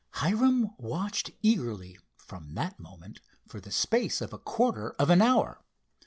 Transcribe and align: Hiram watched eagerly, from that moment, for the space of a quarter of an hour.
Hiram 0.13 0.71
watched 0.79 1.29
eagerly, 1.43 1.95
from 2.15 2.55
that 2.55 2.79
moment, 2.79 3.21
for 3.47 3.59
the 3.61 3.69
space 3.69 4.19
of 4.19 4.33
a 4.33 4.39
quarter 4.39 4.93
of 4.97 5.11
an 5.11 5.21
hour. 5.21 5.63